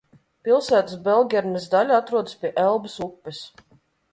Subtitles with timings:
[0.45, 3.45] Pilsētas Belgernes daļa atrodas pie Elbas upes.